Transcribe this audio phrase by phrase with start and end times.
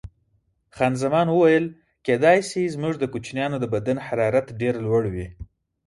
[0.75, 1.65] خان زمان وویل:
[2.05, 5.27] کېدای شي، زموږ د کوچنیانو د بدن حرارت ډېر لوړ وي.